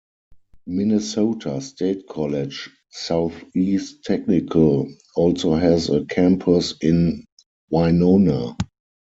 Minnesota 0.65 1.61
State 1.61 2.07
College-Southeast 2.07 4.03
Technical 4.03 4.91
also 5.15 5.53
has 5.53 5.89
a 5.91 6.05
campus 6.05 6.73
in 6.81 7.23
Winona. 7.69 8.57